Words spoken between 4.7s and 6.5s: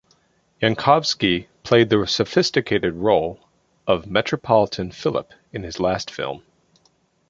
Philip in his last film.